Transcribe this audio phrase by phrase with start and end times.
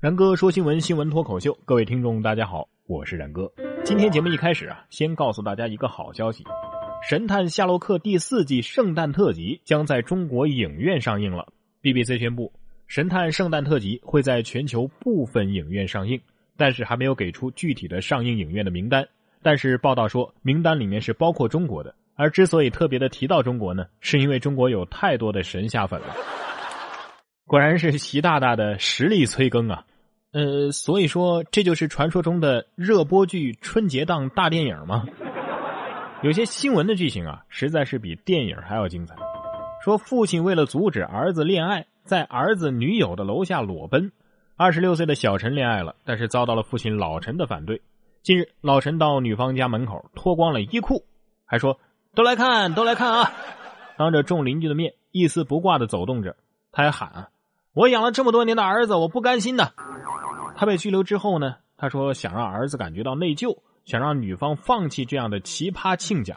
[0.00, 3.50] 然哥说新闻，新闻脱口秀，各位听众大家好，我是然哥。
[3.84, 6.44] 今天节目一开始啊，先告诉大家一个好消息，
[7.02, 11.48] 《神探夏洛克》第四季圣诞特辑将在中国影院上映了。
[11.82, 12.52] BBC 宣布，
[12.86, 16.20] 《神探圣诞特辑》会在全球部分影院上映，
[16.56, 19.04] 但是还没有给出具体的上映影院的名单。
[19.42, 21.92] 但是报道说，名单里面是包括中国的。
[22.14, 26.14] 而之所以特别的提到中国呢，是因为中国有太多的神下粉了。
[27.48, 29.84] 果然是习大大的实力催更啊！
[30.32, 35.06] 呃，所以说这就是传说中的热播剧春节档大电影吗？
[36.22, 39.14] 有些新闻的剧情啊，实在是比电影还要精彩。
[39.82, 44.12] 说父亲为了阻止儿子恋爱，在儿子女友的楼下裸奔。
[44.56, 47.80] 二十六岁的小陈恋爱了，但是遭到了父亲老陈的反对。
[48.22, 51.04] 近日，老陈到女方家门口脱光了衣裤，
[51.46, 51.78] 还说
[52.16, 53.32] ：“都来看，都来看啊！”
[53.96, 56.34] 当着众邻居的面，一丝不挂的走动着，
[56.72, 57.28] 他还喊啊。
[57.72, 59.72] 我养了这么多年的儿子，我不甘心的。
[60.58, 61.54] 他被拘留之后呢？
[61.76, 66.36] 他说想让儿子感觉到内疚，想让女方放弃这样的奇葩亲家。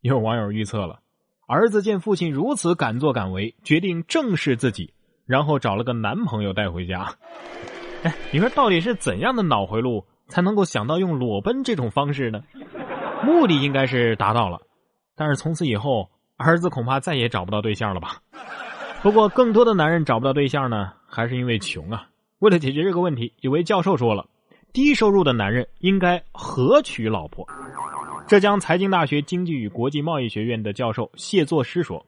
[0.00, 1.00] 有网友预测了，
[1.46, 4.94] 儿子见父亲如此敢作敢为，决定正视自己，
[5.26, 7.14] 然后找了个男朋友带回家。
[8.02, 12.42] 哎，你说到底是怎样的脑回路才能够想到用裸奔这种方式呢？
[13.22, 14.58] 目的应该是达到了，
[15.14, 16.08] 但是从此以后，
[16.38, 18.22] 儿子恐怕再也找不到对象了吧？
[19.02, 22.06] 不过，更多的男人找不到对象呢，还是因为穷啊。
[22.40, 24.26] 为了解决这个问题，有位教授说了，
[24.72, 27.46] 低收入的男人应该合娶老婆。
[28.26, 32.06] 浙江财经大学经济与国际贸易学院的教授谢作诗说，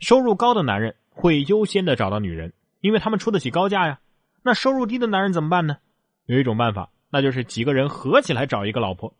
[0.00, 3.98] 收入高的男人会优先的找到女人，因为他们出得起高价呀。
[4.42, 5.78] 那收入低的男人怎么办呢？
[6.26, 9.14] 有一种办法，那就是几个人合起来找一个老婆。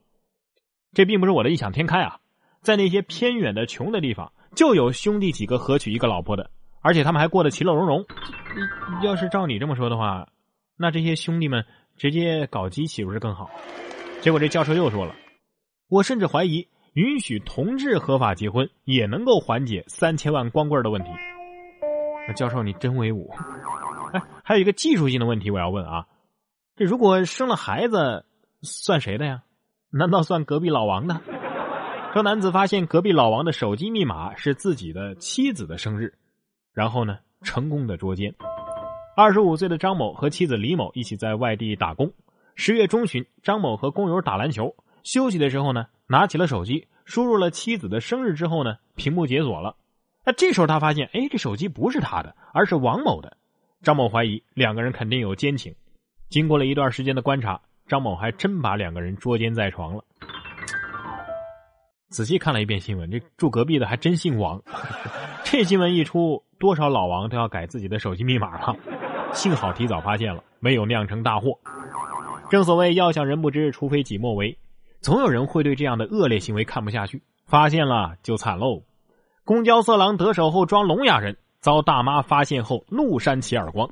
[0.93, 2.19] 这并不是我的异想天开啊，
[2.61, 6.51] 在那些偏远的穷的地方，就有兄弟几个合娶一个老婆的。
[6.83, 8.05] 而且他们还过得其乐融融。
[9.03, 10.29] 要是照你这么说的话，
[10.77, 11.65] 那这些兄弟们
[11.97, 13.49] 直接搞基岂不是更好？
[14.21, 15.15] 结果这教授又说了
[15.89, 21.11] ：“我甚至怀疑，允许同志合法结婚也能够缓解三千万光棍的问题。”
[22.27, 23.31] 那教授你真威武！
[24.15, 26.07] 哎，还有一个技术性的问题我要问啊：
[26.75, 28.25] 这如果生了孩子，
[28.63, 29.43] 算谁的呀？
[29.91, 31.21] 难道算隔壁老王的？
[32.15, 36.15] 说男子发现隔壁老王的手机密码是自己的妻子的生日。
[36.73, 38.35] 然后呢，成功的捉奸。
[39.17, 42.13] 二十五岁的张某和妻子李某一起在外地打工。
[42.57, 49.77] 十月中旬，张某和工友打篮球，休息的时候呢，拿起了手机，输入了妻子的生日之后呢，屏幕解锁了。
[50.25, 53.37] 那这时候他发现，哎，这手机不是他的，而是王某的。
[53.83, 55.73] 张某怀疑两个人肯定有奸情。
[56.29, 60.03] 经过了一段时间的观察，张某还真把两个人捉奸在床了。
[62.09, 64.61] 仔细看了一遍新闻，这住隔壁的还真姓王。
[65.45, 66.43] 这新闻一出。
[66.57, 68.75] 多少老王都要改自己的手机密码了，
[69.35, 71.59] 幸好提早发现了，没有酿成大祸。
[72.51, 74.57] 正所谓要想人不知，除非己莫为。
[75.01, 78.83] 总有人会对这样的恶劣行为看不下去，发现了就惨喽。
[79.45, 83.91] 公交色狼得手后装聋哑人，遭大妈发现后怒扇其耳光。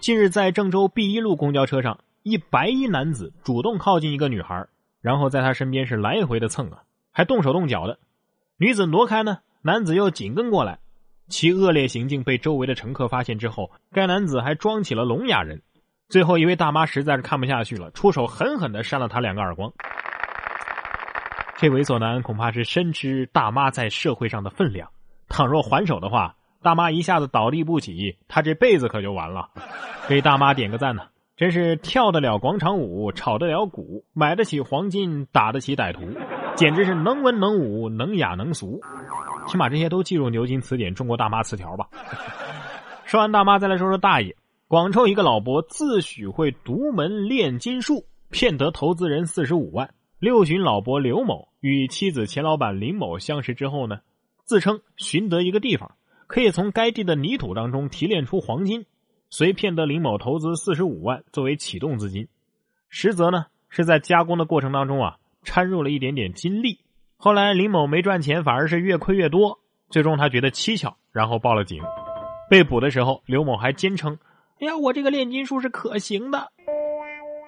[0.00, 4.66] 近日在郑州 B 一路公交车上，一白衣男子主动靠近一个女孩，
[5.00, 7.98] 然后在她身边是来回的蹭啊，还动手动脚的。
[8.56, 10.78] 女子挪开呢，男子又紧跟过来。
[11.32, 15.62] 其恶劣行径被周围的乘客发现之后，该男子还装起了聋哑人。
[16.10, 19.72] 最后一位大妈实在是看不下去了，出手狠狠的扇了他两个耳光。
[21.56, 24.90] 这猥琐男恐怕是深知大妈在社会上的分量，
[25.30, 29.48] 倘若还手的话，大妈一下子倒地不起，他这辈子可就完了。
[30.06, 31.04] 给大妈点个赞呢，
[31.34, 36.02] 真是跳得了广场舞，炒得了股，买得起黄金，打得起歹徒，
[36.56, 38.80] 简直是能文能武，能雅能俗。
[39.48, 41.88] 请把这些都记入牛津词典中国大妈词条吧。
[43.04, 44.36] 说完大妈，再来说说大爷。
[44.68, 49.92] 广州一个老伯自诩会独门炼金术，骗得投资人四十五万。
[50.18, 53.98] 六旬老伯刘某与妻子钱老板林某相识之后呢，
[54.44, 55.96] 自称寻得一个地方，
[56.26, 58.86] 可以从该地的泥土当中提炼出黄金，
[59.28, 62.28] 遂骗得林某投资四十五万作为启动资金。
[62.88, 66.80] 实则呢，是在加工的过程当中啊，掺入了一点点金粒。
[67.16, 69.60] 后来林某没赚钱，反而是越亏越多。
[69.90, 71.82] 最终他觉得蹊跷，然后报了警。
[72.50, 74.18] 被捕的时候，刘某还坚称
[74.60, 76.50] ：“哎呀，我这个炼金术是可行的。”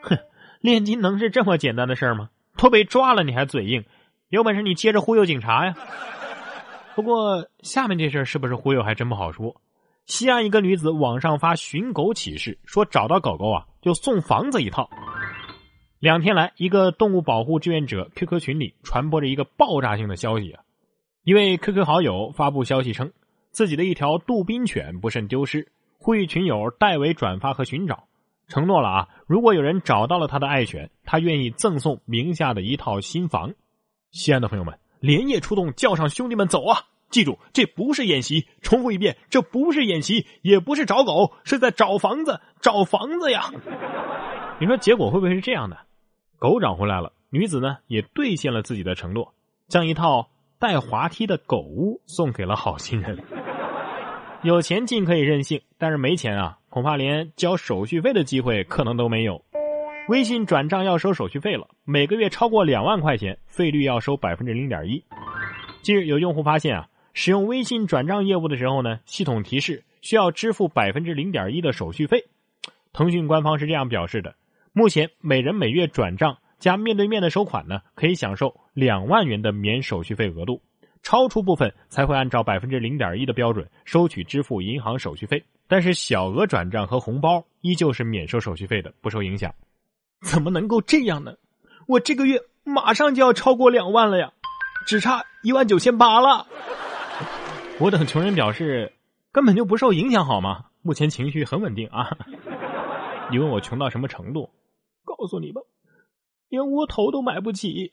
[0.04, 0.18] 哼，
[0.60, 2.30] 炼金能是这么简单的事儿吗？
[2.56, 3.84] 都被抓了你还嘴硬？
[4.28, 5.74] 有本事你接着忽悠警察呀！
[6.94, 9.60] 不过下面这事儿是不是忽悠还真不好说。
[10.06, 14.88] 西安一个女子网上发寻狗启事，说找到狗狗啊就送房子一套。
[16.04, 20.62] 两天来，一个动物保护志愿者 QQ 群里传播着一个爆炸性的消息啊！
[21.22, 23.10] 一位 QQ 好友发布消息称，
[23.52, 28.04] 自己的一条杜宾犬不慎丢失，呼吁群友代为转发和寻找。
[28.48, 33.54] 承诺了啊，如果有人找到了他的爱犬，他愿意赠送名下的一套新房。
[34.10, 36.80] 西安的朋友们，连夜出动，叫上兄弟们走啊！
[37.08, 38.46] 记住，这不是演习。
[38.60, 43.50] 重复一遍，这不是演习，也不是找狗，是在找房子，找房子呀！
[44.60, 45.78] 你说结果会不会是这样的？
[46.44, 49.32] 狗找回来了，女子呢也兑现了自己的承诺，
[49.66, 53.18] 将一套带滑梯的狗屋送给了好心人。
[54.42, 59.42] 有钱尽可以任性，但是没钱啊，恐怕连交手续费的机会可能都没有。
[60.10, 65.02] 微信转账要收手续费了，每个月超过两万块钱，费率要收百分之零点一。
[65.80, 72.26] 近日有用户发现啊，使用微信转账业务的时候呢，系统提示需要支付百分之零点一的手续费。
[72.92, 74.34] 腾讯官方是这样表示的：
[74.76, 80.60] 目前每人每月转账加面对面的收款呢，可以享受两万元的免手续费额度。
[81.00, 89.54] 超出部分才会按照百分之零点一的标准收取支付银行手续费，但是小额转账和红包依旧是免收手续费的，不受影响。
[90.22, 91.34] 怎么能够这样呢？
[91.86, 94.32] 我这个月马上就要超过两万了呀，
[94.88, 96.48] 只差一万九千八了。
[97.78, 98.92] 我等穷人表示
[99.30, 100.64] 根本就不受影响，好吗？
[100.82, 102.16] 目前情绪很稳定啊。
[103.30, 104.50] 你问我穷到什么程度？
[105.24, 105.62] 告诉你吧。
[106.50, 107.90] 连窝头都买不起，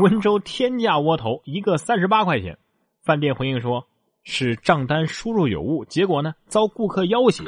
[0.00, 2.58] 温州天价窝头一个三十八块钱。
[3.02, 3.88] 饭店回应说
[4.22, 7.44] 是账单输入有误，结果呢遭顾客要挟。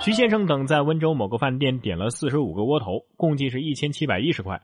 [0.00, 4.60] 徐先生等在温州某个饭店点了四十五个窝头，共计是一千七百一十块，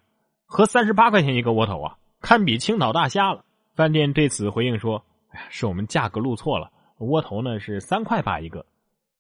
[0.47, 3.45] 和三十八块钱一个窝头啊，堪比青岛大虾了。
[3.77, 8.67] 饭店对此回应说：“哎呀，是我们价格录错了，窝头呢是三块八一个。”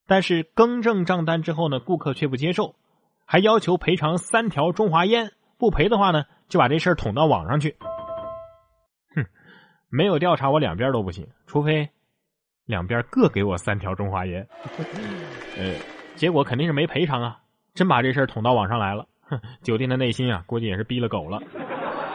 [0.08, 2.74] 但是更正账单之后呢，顾客却不接受，
[3.30, 5.30] 还要求赔偿三条中华烟。
[5.56, 7.76] 不赔的话呢，就把这事儿捅到网上去。
[9.14, 9.24] 哼，
[9.88, 11.88] 没有调查我两边都不行，除非
[12.66, 14.48] 两边各给我三条中华烟。
[15.56, 15.74] 呃，
[16.16, 17.38] 结果肯定是没赔偿啊，
[17.72, 19.06] 真把这事儿捅到网上来了。
[19.20, 21.40] 哼，酒店的内心啊，估计也是逼了狗了。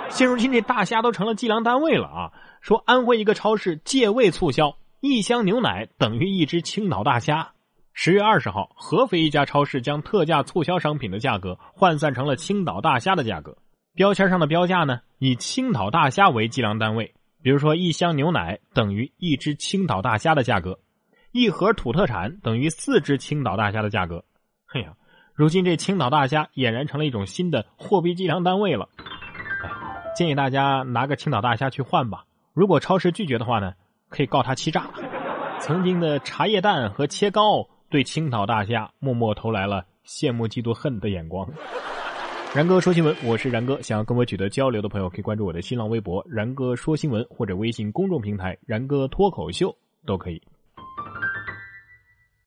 [0.09, 2.33] 现如今这大虾都成了计量单位了啊！
[2.59, 7.53] 说安徽一个超市借位促销，一箱牛奶等于一只青岛大虾。
[7.97, 13.57] 十月二十号，合肥一家超市将特价促销商品的价格换算成了青岛大虾的价格。
[13.95, 17.13] 标签上的标价呢，以青岛大虾为计量单位。
[17.41, 20.77] 比如说，一箱牛奶等于一只青岛大虾的价格，
[21.31, 24.25] 一盒土特产等于四只青岛大虾的价格。
[24.65, 24.93] 嘿呀，
[25.33, 28.89] 如今这青岛大虾俨然成了一种新的货币计量单位了。
[29.63, 29.71] 哎，
[30.17, 32.25] 建议大家拿个青岛大虾去换吧。
[32.53, 33.71] 如果超市拒绝的话呢，
[34.09, 34.89] 可以告他欺诈。
[35.61, 37.69] 曾经的茶叶蛋和切糕。
[37.89, 41.47] 对青岛大虾默默投来了羡慕、嫉妒、恨的眼光。
[42.53, 43.81] 然哥说新闻，我是然哥。
[43.81, 50.41] 想要跟我取得交流的朋友，可以关注我的新浪微博“然哥说新闻”或者微信公众平台“然哥脱口秀”都可以。